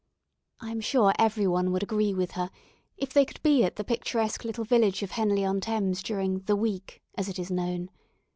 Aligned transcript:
I 0.59 0.71
am 0.71 0.81
sure 0.81 1.13
every 1.19 1.45
one 1.45 1.71
would 1.71 1.83
agree 1.83 2.11
with 2.11 2.31
her, 2.31 2.49
if 2.97 3.13
they 3.13 3.23
could 3.23 3.39
be 3.43 3.63
at 3.63 3.75
the 3.75 3.83
picturesque 3.83 4.43
little 4.43 4.63
village 4.65 5.03
of 5.03 5.11
Henley 5.11 5.45
on 5.45 5.59
Thames 5.61 6.01
during 6.01 6.39
"the 6.39 6.55
week," 6.55 7.03
as 7.19 7.29
it 7.29 7.37
is 7.37 7.51
known. 7.51 7.91